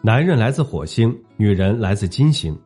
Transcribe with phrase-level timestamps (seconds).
[0.00, 2.56] 男人来自火星，女人来自金星。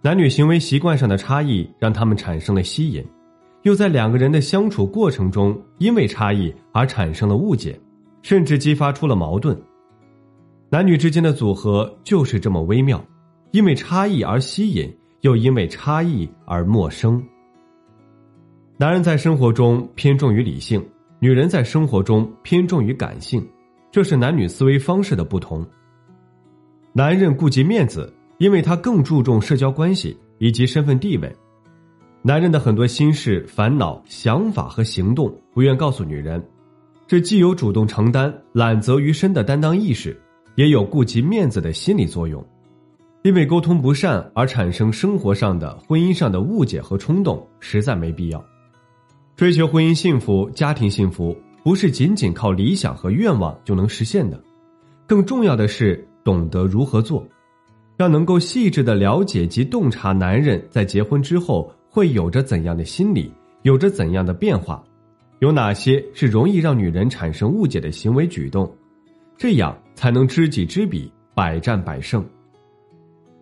[0.00, 3.04] 男女行为习惯上的差异让他们产生了吸引，
[3.62, 7.78] 又在两个人的相处过程中因为差异而产生了误解，
[8.22, 9.54] 甚至激发出了矛盾。
[10.70, 13.04] 男女之间的组合就是这么微妙，
[13.50, 17.22] 因为差异而吸引，又因为差异而陌生。
[18.78, 20.82] 男人在生活中偏重于理性，
[21.18, 23.46] 女人在生活中偏重于感性，
[23.90, 25.66] 这是男女思维方式的不同。
[26.92, 31.32] 男人顾及面子，因为他更注重社交关系以及身份地位。
[32.20, 36.42] 男人的很多心事、烦恼、想法和行动不愿告诉女人，
[37.06, 40.20] 这既有主动承担、揽责于身的担当意识，
[40.56, 42.44] 也有顾及面子的心理作用。
[43.22, 48.44] 因为沟通不善而产生生活上的、婚姻上的误解和冲动，实在没必要。
[49.36, 54.42] 追求婚姻幸福、家庭幸福，不是仅仅靠理想和愿望就能实现的，
[55.06, 56.04] 更重要的是。
[56.30, 57.26] 懂得如何做，
[57.98, 64.80] 要能够细致的了解及洞察男人在结婚之后会有着怎样的心理，有着怎样的变化，
[65.40, 68.72] 有哪些是容易让女人产生误解的行为举动，
[69.36, 72.24] 这样才能知己知彼，百战百胜。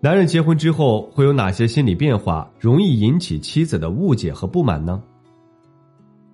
[0.00, 5.02] 男人结婚之后会有哪些心理变化，容易引起妻子的误解和不满呢？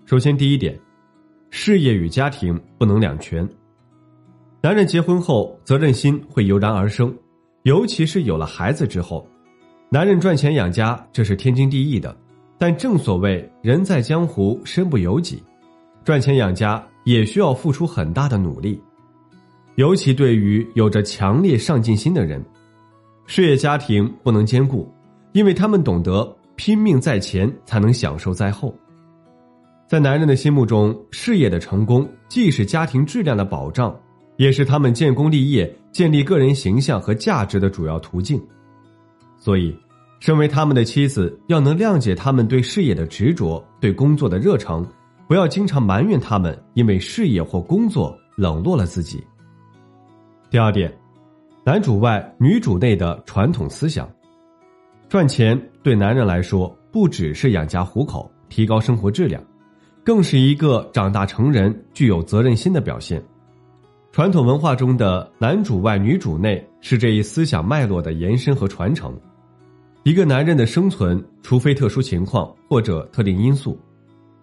[0.04, 0.78] 首先，第一点，
[1.50, 3.44] 事业与家庭不能两全。
[4.64, 7.14] 男人结婚后，责任心会油然而生，
[7.64, 9.28] 尤其是有了孩子之后，
[9.90, 12.16] 男人赚钱养家这是天经地义的。
[12.56, 15.42] 但正所谓人在江湖身不由己，
[16.02, 18.80] 赚钱养家也需要付出很大的努力，
[19.74, 22.42] 尤其对于有着强烈上进心的人，
[23.26, 24.90] 事业家庭不能兼顾，
[25.32, 26.26] 因为他们懂得
[26.56, 28.74] 拼命在前才能享受在后。
[29.86, 33.94] 在男人的心目中，事业的成功既是家庭质量的保障。
[34.36, 38.40] 也是他们建功立业、建立个人形象和价值的主要途径，
[39.38, 39.76] 所以，
[40.18, 44.86] 身为他们的妻子，要能谅解他们对事业的执着、对工作的热诚，
[45.28, 49.22] 不要经常埋怨他们因为事业或工作冷落了自己。
[50.50, 50.92] 第二点，
[51.64, 54.10] 男主外女主内的传统思想，
[55.08, 59.42] 赚钱对男人来说不只是养家糊口、提高生活质量，
[60.02, 63.22] 更是一个长大成人、具有责任心的表现。
[64.14, 69.12] 传统文化中的男主外女主内是这一思想脉络的延伸和传承。
[70.04, 73.76] 一个男人的生存，除非特殊情况或者特定因素，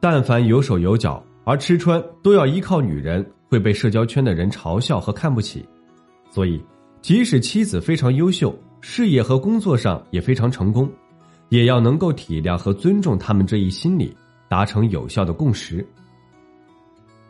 [0.02, 5.66] 但凡有手有脚而吃穿都要依靠女人，会被社交圈的人嘲笑和看不起。
[6.30, 6.62] 所以，
[7.00, 10.92] 即使妻子非常优秀，事业和工作上也非常成功，
[11.48, 14.14] 也要能够体谅和尊重他们这一心理，
[14.50, 15.88] 达成有效的共识。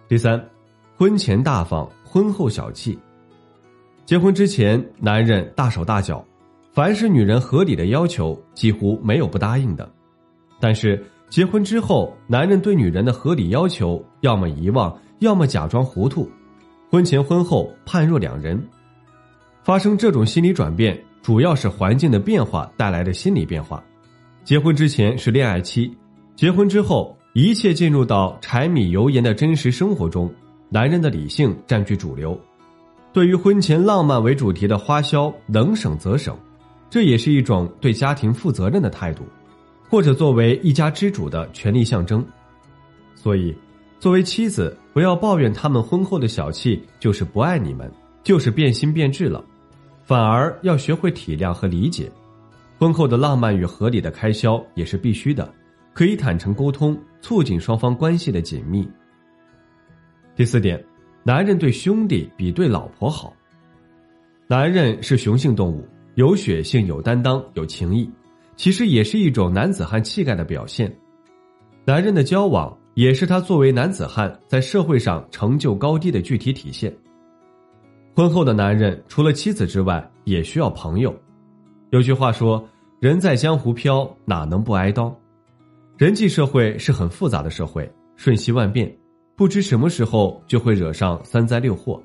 [0.07, 0.43] 第三，
[1.01, 1.89] 婚前大方。
[2.03, 2.95] 婚后小气。
[4.05, 6.23] 结婚之前，男人大手大脚，
[6.71, 9.91] 凡是女人合理的要求，几乎没有不答应的。
[10.59, 16.29] 但是结婚之后，男人对女人的合理要求，要么遗忘，要么假装糊涂，
[16.91, 18.63] 婚前婚后判若两人。
[19.63, 23.83] 发生这种心理转变，主要是环境的变化带来的心理变化。
[24.43, 25.91] 结婚之前是恋爱期，
[26.35, 30.31] 结婚之后，一切进入到柴米油盐的真实生活中。
[30.73, 32.39] 男人的理性占据主流，
[33.11, 36.33] 对于婚前浪漫为主题的花销能省则省，
[36.89, 39.25] 这也是一种对家庭负责任的态度，
[39.89, 42.25] 或者作为一家之主的权力象征。
[43.13, 43.53] 所以，
[43.99, 47.91] 作为妻子，不要抱怨他们婚后的小气就是不爱你们，
[48.23, 49.43] 就是变心变质了，
[50.05, 52.09] 反而要学会体谅和理解。
[52.79, 55.53] 婚后的浪漫与合理的开销也是必须的，
[55.93, 58.87] 可以坦诚沟通，促进双方关系的紧密。
[60.35, 60.83] 第四点，
[61.23, 63.33] 男人对兄弟比对老婆好。
[64.47, 65.85] 男人是雄性动物，
[66.15, 68.09] 有血性、有担当、有情义，
[68.55, 70.91] 其实也是一种男子汉气概的表现。
[71.85, 76.93] 男人的交往也是他作为男子汉在社会上成就高低的具体体现。
[78.13, 81.15] 婚后的男人除了妻子之外，也需要朋友。
[81.91, 82.67] 有句话说
[82.99, 85.13] ：“人在江湖飘，哪能不挨刀？”
[85.97, 88.93] 人际社会是很复杂的社会，瞬息万变。
[89.41, 91.99] 不知什么时候就会惹上三灾六祸，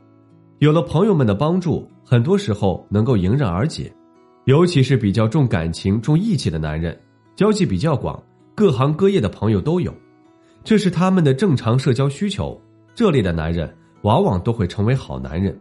[0.58, 3.92] 有了朋友们的帮助，很多时候能够迎刃而解。
[4.46, 6.98] 尤其是比较重感情、重义气的男人，
[7.34, 8.18] 交际比较广，
[8.54, 9.92] 各行各业的朋友都有，
[10.64, 12.58] 这是他们的正常社交需求。
[12.94, 15.54] 这类的男人往往都会成为好男人，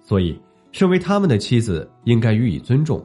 [0.00, 0.36] 所以
[0.72, 3.00] 身为他们的妻子，应该予以尊重，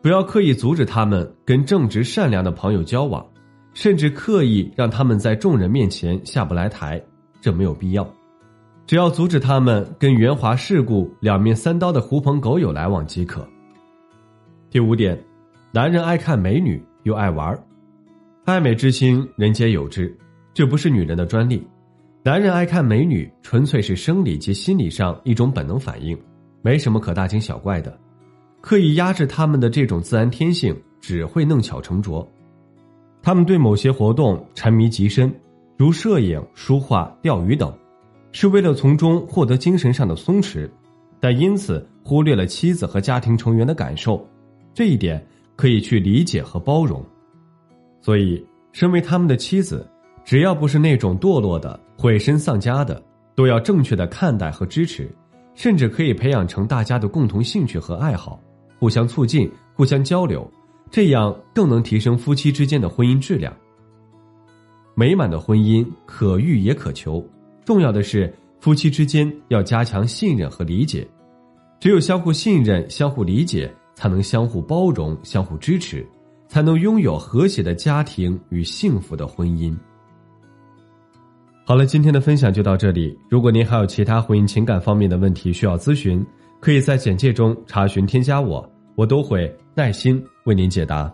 [0.00, 3.26] 不要刻意阻止他们跟正直善良的朋友交往，
[3.74, 7.02] 甚至刻意让他们在众人面前下不来台，
[7.40, 8.08] 这没有必要。
[8.86, 13.46] 只要阻止他们跟圆滑世故、两面三刀的狐朋狗友来往即可。
[14.70, 15.18] 第五点，
[15.72, 17.58] 男人爱看美女又爱玩
[18.44, 20.16] 爱美之心人皆有之，
[20.54, 21.66] 这不是女人的专利。
[22.22, 26.18] 男人爱看美女，纯粹是生理及心理上一种本能反应，
[26.62, 27.96] 没什么可大惊小怪的。
[28.60, 32.26] 刻意压制他们的这种自然天性，只会弄巧成拙。
[33.22, 35.32] 他们对某些活动沉迷极深，
[35.78, 37.72] 如摄影、书画、钓鱼等，
[38.32, 40.68] 是为了从中获得精神上的松弛，
[41.20, 44.26] 但因此忽略了妻子和家庭成员的感受。
[44.74, 47.00] 这一点可以去理解和包容，
[48.00, 49.88] 所以身为他们的妻子，
[50.24, 53.00] 只要不是那种堕落的、毁身丧家的，
[53.36, 55.08] 都要正确的看待和支持，
[55.54, 58.40] 甚至可以培养成大家的共同兴趣和爱好，
[58.80, 60.50] 互相促进、互相交流，
[60.90, 63.56] 这样更能提升夫妻之间的婚姻质量。
[64.98, 67.24] 美满的婚姻可遇也可求，
[67.64, 71.06] 重要的是夫妻之间要加强信任和理解，
[71.78, 73.72] 只有相互信任、相互理解。
[73.94, 76.06] 才能相互包容、相互支持，
[76.46, 79.76] 才能拥有和谐的家庭与幸福的婚姻。
[81.64, 83.18] 好了，今天的分享就到这里。
[83.28, 86.24] 如果您还有其他婚姻情感方面的问题需要咨询，
[86.60, 91.12] 可以在简介中查询添加我，我都会耐心为您解答。